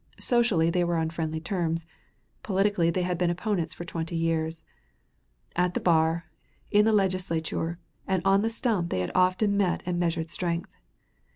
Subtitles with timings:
[0.19, 1.85] Socially they were on friendly terms;
[2.41, 4.63] politically they had been opponents for twenty years.
[5.55, 6.25] At the bar,
[6.71, 7.77] in the Legislature,
[8.07, 10.71] and on the stump they had often met and measured strength.